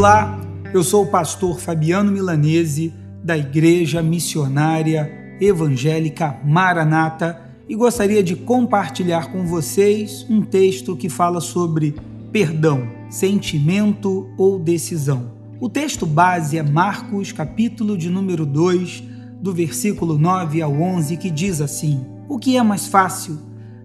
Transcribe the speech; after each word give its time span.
Olá, 0.00 0.40
eu 0.72 0.82
sou 0.82 1.04
o 1.04 1.08
pastor 1.08 1.60
Fabiano 1.60 2.10
Milanese 2.10 2.90
da 3.22 3.36
Igreja 3.36 4.02
Missionária 4.02 5.36
Evangélica 5.38 6.40
Maranata 6.42 7.38
e 7.68 7.76
gostaria 7.76 8.22
de 8.22 8.34
compartilhar 8.34 9.30
com 9.30 9.44
vocês 9.44 10.24
um 10.30 10.40
texto 10.40 10.96
que 10.96 11.10
fala 11.10 11.38
sobre 11.38 11.96
perdão, 12.32 12.88
sentimento 13.10 14.30
ou 14.38 14.58
decisão. 14.58 15.32
O 15.60 15.68
texto 15.68 16.06
base 16.06 16.56
é 16.56 16.62
Marcos, 16.62 17.30
capítulo 17.30 17.94
de 17.94 18.08
número 18.08 18.46
2, 18.46 19.02
do 19.38 19.52
versículo 19.52 20.16
9 20.16 20.62
ao 20.62 20.72
11, 20.72 21.18
que 21.18 21.30
diz 21.30 21.60
assim: 21.60 22.06
O 22.26 22.38
que 22.38 22.56
é 22.56 22.62
mais 22.62 22.86
fácil? 22.86 23.38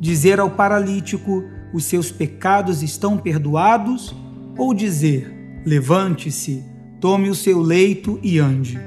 Dizer 0.00 0.40
ao 0.40 0.50
paralítico: 0.50 1.44
Os 1.72 1.84
seus 1.84 2.10
pecados 2.10 2.82
estão 2.82 3.16
perdoados? 3.16 4.12
Ou 4.58 4.74
dizer: 4.74 5.39
Levante-se, 5.64 6.64
tome 7.00 7.28
o 7.28 7.34
seu 7.34 7.60
leito 7.60 8.18
e 8.22 8.38
ande? 8.38 8.80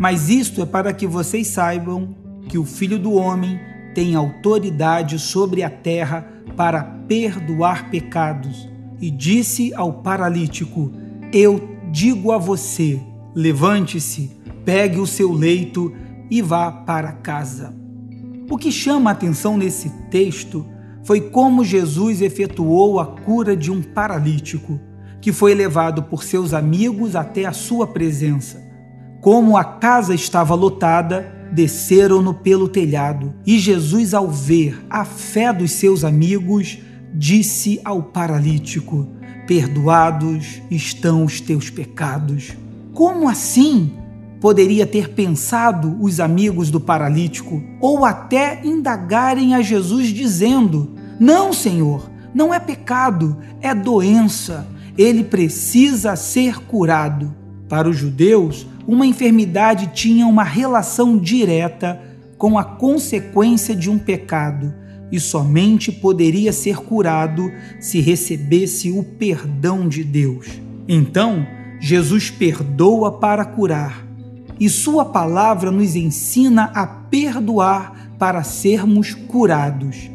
Mas 0.00 0.28
isto 0.28 0.60
é 0.62 0.66
para 0.66 0.92
que 0.92 1.06
vocês 1.06 1.46
saibam 1.46 2.16
que 2.48 2.58
o 2.58 2.64
Filho 2.64 2.98
do 2.98 3.12
Homem 3.12 3.60
tem 3.94 4.16
autoridade 4.16 5.18
sobre 5.18 5.62
a 5.62 5.70
terra 5.70 6.26
para 6.56 6.82
perdoar 6.82 7.90
pecados. 7.90 8.68
E 9.00 9.10
disse 9.10 9.72
ao 9.74 9.92
paralítico: 9.92 10.92
Eu 11.32 11.68
digo 11.92 12.32
a 12.32 12.38
você: 12.38 13.00
levante-se, 13.34 14.30
pegue 14.64 14.98
o 14.98 15.06
seu 15.06 15.32
leito 15.32 15.92
e 16.30 16.42
vá 16.42 16.72
para 16.72 17.12
casa. 17.12 17.74
O 18.50 18.58
que 18.58 18.72
chama 18.72 19.10
a 19.10 19.12
atenção 19.12 19.56
nesse 19.56 19.88
texto 20.10 20.66
foi 21.04 21.20
como 21.20 21.64
Jesus 21.64 22.20
efetuou 22.20 23.00
a 23.00 23.06
cura 23.06 23.56
de 23.56 23.70
um 23.70 23.82
paralítico, 23.82 24.80
que 25.22 25.32
foi 25.32 25.54
levado 25.54 26.02
por 26.02 26.24
seus 26.24 26.52
amigos 26.52 27.14
até 27.14 27.46
a 27.46 27.52
sua 27.52 27.86
presença. 27.86 28.60
Como 29.20 29.56
a 29.56 29.62
casa 29.62 30.12
estava 30.12 30.52
lotada, 30.56 31.32
desceram-no 31.52 32.34
pelo 32.34 32.68
telhado, 32.68 33.32
e 33.46 33.56
Jesus, 33.56 34.14
ao 34.14 34.28
ver 34.28 34.84
a 34.90 35.04
fé 35.04 35.52
dos 35.52 35.70
seus 35.70 36.02
amigos, 36.02 36.80
disse 37.14 37.80
ao 37.84 38.02
paralítico: 38.02 39.06
Perdoados 39.46 40.60
estão 40.68 41.24
os 41.24 41.40
teus 41.40 41.70
pecados. 41.70 42.56
Como 42.92 43.28
assim? 43.28 43.92
Poderia 44.40 44.88
ter 44.88 45.10
pensado 45.10 45.96
os 46.00 46.18
amigos 46.18 46.68
do 46.68 46.80
paralítico, 46.80 47.62
ou 47.80 48.04
até 48.04 48.60
indagarem 48.64 49.54
a 49.54 49.62
Jesus, 49.62 50.08
dizendo: 50.08 50.96
Não, 51.20 51.52
Senhor, 51.52 52.10
não 52.34 52.52
é 52.52 52.58
pecado, 52.58 53.38
é 53.60 53.72
doença. 53.72 54.66
Ele 54.96 55.24
precisa 55.24 56.16
ser 56.16 56.58
curado. 56.66 57.34
Para 57.68 57.88
os 57.88 57.96
judeus, 57.96 58.66
uma 58.86 59.06
enfermidade 59.06 59.90
tinha 59.94 60.26
uma 60.26 60.44
relação 60.44 61.18
direta 61.18 62.00
com 62.36 62.58
a 62.58 62.64
consequência 62.64 63.74
de 63.74 63.88
um 63.88 63.98
pecado 63.98 64.74
e 65.12 65.20
somente 65.20 65.92
poderia 65.92 66.52
ser 66.52 66.78
curado 66.78 67.52
se 67.78 68.00
recebesse 68.00 68.90
o 68.90 69.04
perdão 69.04 69.86
de 69.86 70.02
Deus. 70.02 70.46
Então, 70.88 71.46
Jesus 71.78 72.30
perdoa 72.30 73.12
para 73.18 73.44
curar, 73.44 74.06
e 74.58 74.68
Sua 74.68 75.04
palavra 75.04 75.70
nos 75.70 75.94
ensina 75.94 76.70
a 76.74 76.86
perdoar 76.86 78.14
para 78.18 78.42
sermos 78.42 79.14
curados. 79.14 80.10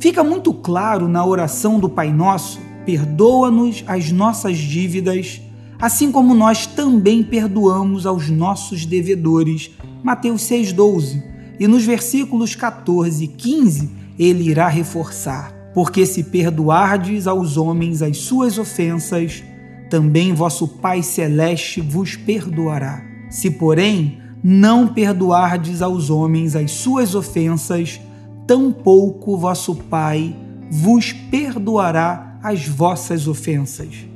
Fica 0.00 0.24
muito 0.24 0.52
claro 0.52 1.06
na 1.06 1.24
oração 1.24 1.78
do 1.78 1.88
Pai 1.88 2.12
Nosso: 2.12 2.58
perdoa-nos 2.84 3.84
as 3.86 4.10
nossas 4.12 4.58
dívidas 4.58 5.40
assim 5.82 6.12
como 6.12 6.32
nós 6.32 6.64
também 6.64 7.24
perdoamos 7.24 8.06
aos 8.06 8.30
nossos 8.30 8.86
devedores. 8.86 9.68
Mateus 10.00 10.42
6,12. 10.42 11.20
E 11.58 11.66
nos 11.66 11.84
versículos 11.84 12.54
14 12.54 13.24
e 13.24 13.26
15, 13.26 13.90
ele 14.16 14.48
irá 14.48 14.68
reforçar: 14.68 15.52
Porque 15.74 16.06
se 16.06 16.22
perdoardes 16.22 17.26
aos 17.26 17.56
homens 17.56 18.00
as 18.00 18.18
suas 18.18 18.58
ofensas, 18.58 19.42
também 19.90 20.32
vosso 20.32 20.68
Pai 20.68 21.02
Celeste 21.02 21.80
vos 21.80 22.14
perdoará. 22.14 23.04
Se, 23.28 23.50
porém, 23.50 24.20
não 24.42 24.86
perdoardes 24.86 25.82
aos 25.82 26.10
homens 26.10 26.54
as 26.54 26.70
suas 26.70 27.16
ofensas, 27.16 28.00
tampouco 28.46 29.36
vosso 29.36 29.74
Pai 29.74 30.36
vos 30.70 31.12
perdoará 31.12 32.31
as 32.42 32.66
vossas 32.66 33.28
ofensas 33.28 34.12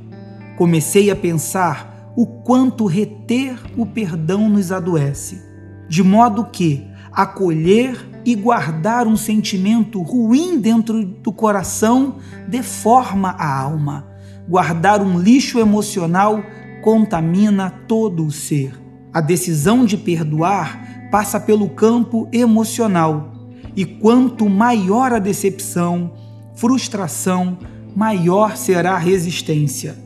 comecei 0.57 1.11
a 1.11 1.15
pensar 1.15 2.11
o 2.15 2.25
quanto 2.25 2.87
reter 2.87 3.55
o 3.77 3.85
perdão 3.85 4.49
nos 4.49 4.71
adoece, 4.71 5.39
de 5.87 6.01
modo 6.01 6.45
que 6.45 6.85
acolher 7.11 7.95
e 8.25 8.35
guardar 8.35 9.07
um 9.07 9.15
sentimento 9.15 10.01
ruim 10.01 10.59
dentro 10.59 11.05
do 11.05 11.31
coração 11.31 12.15
deforma 12.47 13.35
a 13.37 13.59
alma. 13.61 14.07
Guardar 14.49 15.01
um 15.01 15.19
lixo 15.19 15.59
emocional 15.59 16.43
contamina 16.83 17.69
todo 17.87 18.25
o 18.25 18.31
ser. 18.31 18.73
A 19.13 19.21
decisão 19.21 19.85
de 19.85 19.95
perdoar 19.95 21.09
passa 21.11 21.39
pelo 21.39 21.69
campo 21.69 22.27
emocional, 22.33 23.31
e 23.75 23.85
quanto 23.85 24.49
maior 24.49 25.13
a 25.13 25.19
decepção, 25.19 26.13
frustração, 26.55 27.59
maior 27.95 28.55
será 28.57 28.93
a 28.93 28.99
resistência. 28.99 29.97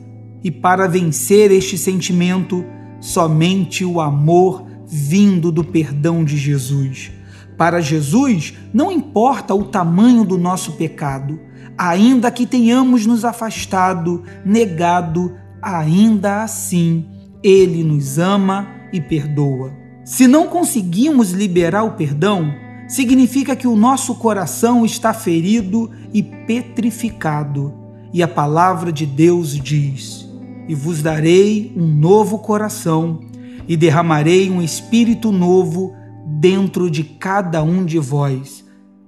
E 0.42 0.50
para 0.50 0.88
vencer 0.88 1.50
este 1.50 1.78
sentimento, 1.78 2.64
somente 3.00 3.84
o 3.84 4.00
amor 4.00 4.66
vindo 4.86 5.52
do 5.52 5.64
perdão 5.64 6.24
de 6.24 6.36
Jesus. 6.36 7.12
Para 7.56 7.80
Jesus, 7.80 8.54
não 8.72 8.90
importa 8.90 9.54
o 9.54 9.64
tamanho 9.64 10.24
do 10.24 10.36
nosso 10.36 10.72
pecado, 10.72 11.38
ainda 11.78 12.30
que 12.30 12.46
tenhamos 12.46 13.06
nos 13.06 13.24
afastado, 13.24 14.22
negado, 14.44 15.36
ainda 15.62 16.42
assim 16.42 17.06
ele 17.42 17.82
nos 17.82 18.18
ama 18.18 18.68
e 18.92 19.00
perdoa. 19.00 19.72
Se 20.04 20.26
não 20.26 20.46
conseguimos 20.46 21.32
liberar 21.32 21.84
o 21.84 21.92
perdão, 21.92 22.52
significa 22.92 23.56
que 23.56 23.66
o 23.66 23.74
nosso 23.74 24.14
coração 24.16 24.84
está 24.84 25.14
ferido 25.14 25.90
e 26.12 26.22
petrificado. 26.22 27.72
E 28.12 28.22
a 28.22 28.28
palavra 28.28 28.92
de 28.92 29.06
Deus 29.06 29.58
diz: 29.58 30.28
e 30.68 30.74
vos 30.74 31.00
darei 31.00 31.72
um 31.74 31.86
novo 31.86 32.38
coração, 32.38 33.20
e 33.66 33.78
derramarei 33.78 34.50
um 34.50 34.60
espírito 34.60 35.32
novo 35.32 35.96
dentro 36.38 36.90
de 36.90 37.02
cada 37.02 37.62
um 37.62 37.82
de 37.82 37.98
vós. 37.98 38.62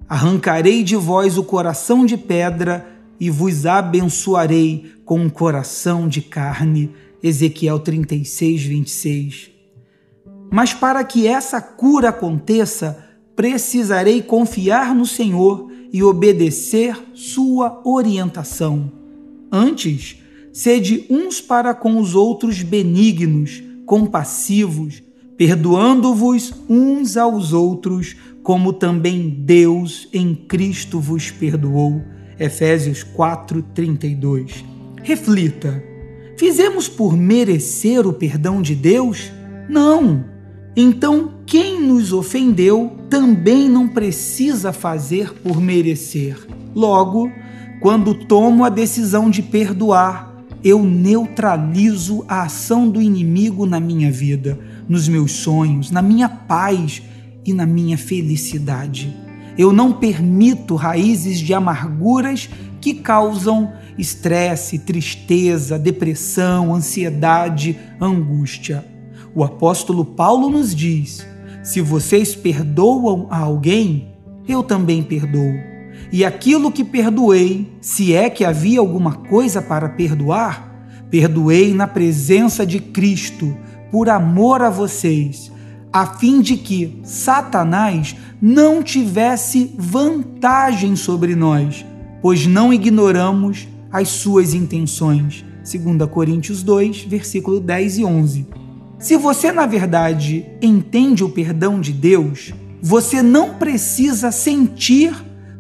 Arrancarei 0.09 0.83
de 0.83 0.97
vós 0.97 1.37
o 1.37 1.45
coração 1.45 2.07
de 2.07 2.17
pedra 2.17 2.87
e 3.21 3.29
vos 3.29 3.67
abençoarei 3.67 4.93
com 5.05 5.21
um 5.21 5.29
coração 5.29 6.09
de 6.09 6.23
carne. 6.23 6.91
Ezequiel 7.23 7.81
36, 7.81 8.63
26. 8.63 9.51
Mas 10.51 10.73
para 10.73 11.03
que 11.05 11.27
essa 11.27 11.61
cura 11.61 12.11
aconteça, 12.11 13.14
precisarei 13.37 14.23
confiar 14.23 14.95
no 14.95 15.07
Senhor 15.07 15.71
e 15.93 16.03
obedecer 16.03 16.97
sua 17.15 17.81
orientação. 17.85 18.91
Antes, 19.51 20.19
Sede 20.55 21.05
uns 21.11 21.41
para 21.41 21.75
com 21.75 21.99
os 21.99 22.15
outros 22.15 22.63
benignos, 22.63 23.61
compassivos, 23.85 25.03
perdoando-vos 25.37 26.55
uns 26.69 27.17
aos 27.17 27.53
outros, 27.53 28.15
como 28.41 28.73
também 28.73 29.29
Deus 29.29 30.09
em 30.13 30.33
Cristo 30.33 31.01
vos 31.01 31.29
perdoou. 31.29 32.01
Efésios 32.39 33.03
4:32. 33.03 34.65
Reflita: 35.03 35.83
fizemos 36.39 36.89
por 36.89 37.17
merecer 37.17 38.07
o 38.07 38.13
perdão 38.13 38.63
de 38.63 38.77
Deus? 38.77 39.33
Não. 39.69 40.25
Então, 40.77 41.35
quem 41.47 41.81
nos 41.81 42.13
ofendeu 42.13 42.97
também 43.09 43.69
não 43.69 43.87
precisa 43.87 44.73
fazer 44.73 45.33
por 45.35 45.61
merecer. 45.61 46.37
Logo, 46.75 47.31
quando 47.81 48.15
tomo 48.27 48.65
a 48.65 48.69
decisão 48.69 49.31
de 49.31 49.41
perdoar, 49.41 50.35
eu 50.65 50.83
neutralizo 50.83 52.25
a 52.27 52.43
ação 52.43 52.89
do 52.89 53.01
inimigo 53.01 53.67
na 53.67 53.79
minha 53.79 54.11
vida, 54.11 54.59
nos 54.89 55.07
meus 55.07 55.33
sonhos, 55.33 55.91
na 55.91 56.03
minha 56.03 56.29
paz 56.29 57.03
e 57.45 57.53
na 57.53 57.67
minha 57.67 57.99
felicidade. 57.99 59.15
Eu 59.57 59.73
não 59.73 59.93
permito 59.93 60.75
raízes 60.75 61.39
de 61.39 61.55
amarguras 61.55 62.49
que 62.81 62.95
causam 62.95 63.73
estresse, 63.97 64.81
tristeza, 64.81 65.79
depressão, 65.79 66.75
ansiedade, 66.75 67.79
angústia. 68.01 68.94
O 69.35 69.43
apóstolo 69.43 70.05
Paulo 70.05 70.49
nos 70.49 70.75
diz: 70.75 71.27
se 71.63 71.81
vocês 71.81 72.35
perdoam 72.35 73.27
a 73.31 73.39
alguém, 73.39 74.09
eu 74.47 74.63
também 74.63 75.03
perdoo. 75.03 75.55
E 76.13 76.25
aquilo 76.25 76.71
que 76.71 76.85
perdoei, 76.85 77.73
se 77.81 78.15
é 78.15 78.29
que 78.29 78.45
havia 78.45 78.81
alguma 78.81 79.15
coisa 79.15 79.63
para 79.63 79.89
perdoar, 79.89 80.73
perdoei 81.11 81.73
na 81.75 81.87
presença 81.87 82.67
de 82.67 82.79
Cristo, 82.79 83.57
por 83.91 84.09
amor 84.09 84.63
a 84.63 84.71
vocês, 84.71 85.51
a 85.93 86.07
fim 86.07 86.41
de 86.41 86.57
que 86.57 87.01
Satanás 87.05 88.17
não 88.43 88.83
tivesse 88.83 89.75
vantagem 89.79 90.97
sobre 90.97 91.35
nós, 91.35 91.85
pois 92.21 92.47
não 92.47 92.73
ignoramos 92.73 93.69
as 93.91 94.09
suas 94.09 94.55
intenções. 94.55 95.45
2 95.63 96.11
Coríntios 96.11 96.63
2, 96.63 97.05
versículo 97.05 97.61
10 97.61 97.99
e 97.99 98.05
11. 98.05 98.64
Se 98.99 99.17
você, 99.17 99.53
na 99.53 99.67
verdade, 99.67 100.47
entende 100.63 101.23
o 101.25 101.29
perdão 101.29 101.81
de 101.81 101.93
Deus, 101.93 102.53
você 102.81 103.23
não 103.23 103.55
precisa 103.55 104.31
sentir 104.31 105.15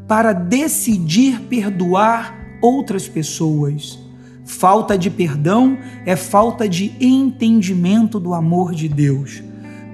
para 0.06 0.32
decidir 0.32 1.40
perdoar 1.42 2.34
outras 2.60 3.08
pessoas. 3.08 3.98
Falta 4.44 4.96
de 4.96 5.10
perdão 5.10 5.78
é 6.04 6.16
falta 6.16 6.68
de 6.68 6.92
entendimento 7.00 8.20
do 8.20 8.34
amor 8.34 8.74
de 8.74 8.88
Deus. 8.88 9.42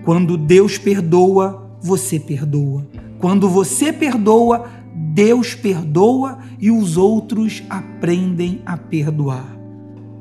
Quando 0.05 0.37
Deus 0.37 0.77
perdoa, 0.77 1.79
você 1.81 2.19
perdoa. 2.19 2.87
Quando 3.19 3.49
você 3.49 3.93
perdoa, 3.93 4.69
Deus 4.93 5.55
perdoa 5.55 6.39
e 6.59 6.71
os 6.71 6.97
outros 6.97 7.63
aprendem 7.71 8.61
a 8.67 8.77
perdoar. 8.77 9.57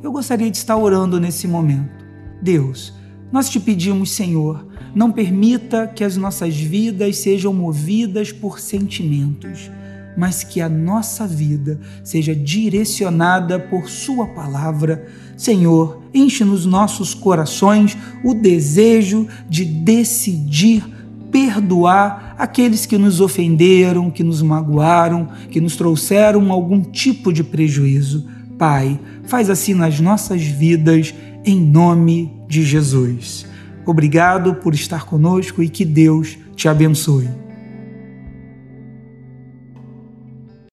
Eu 0.02 0.12
gostaria 0.12 0.50
de 0.50 0.58
estar 0.58 0.78
orando 0.78 1.20
nesse 1.20 1.48
momento. 1.48 2.06
Deus, 2.42 2.94
nós 3.32 3.50
te 3.50 3.60
pedimos, 3.60 4.12
Senhor, 4.12 4.66
não 4.96 5.12
permita 5.12 5.88
que 5.88 6.04
as 6.04 6.18
nossas 6.18 6.56
vidas 6.56 7.18
sejam 7.18 7.54
movidas 7.54 8.32
por 8.32 8.60
sentimentos 8.60 9.70
mas 10.20 10.44
que 10.44 10.60
a 10.60 10.68
nossa 10.68 11.26
vida 11.26 11.80
seja 12.04 12.36
direcionada 12.36 13.58
por 13.58 13.90
Sua 13.90 14.28
palavra. 14.28 15.08
Senhor, 15.38 16.04
enche 16.14 16.44
nos 16.44 16.66
nossos 16.66 17.14
corações 17.14 17.98
o 18.22 18.34
desejo 18.34 19.30
de 19.50 19.64
decidir 19.64 20.84
perdoar 21.32 22.36
aqueles 22.38 22.86
que 22.86 22.98
nos 22.98 23.22
ofenderam, 23.22 24.12
que 24.12 24.22
nos 24.22 24.42
magoaram, 24.42 25.30
que 25.50 25.62
nos 25.62 25.78
trouxeram 25.78 26.52
algum 26.52 26.82
tipo 26.82 27.32
de 27.32 27.42
prejuízo. 27.42 28.28
Pai, 28.58 29.00
faz 29.24 29.50
assim 29.50 29.74
nas 29.74 30.02
nossas 30.02 30.44
vidas, 30.44 31.14
em 31.50 31.60
nome 31.60 32.32
de 32.48 32.64
Jesus. 32.64 33.46
Obrigado 33.86 34.56
por 34.56 34.76
estar 34.76 35.06
conosco 35.06 35.64
e 35.64 35.70
que 35.70 35.84
Deus 35.84 36.38
te 36.56 36.68
abençoe. 36.68 37.28